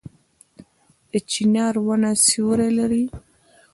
د 1.11 1.13
چنار 1.31 1.75
ونه 1.87 2.11
سیوری 2.25 2.69
لري 2.79 3.03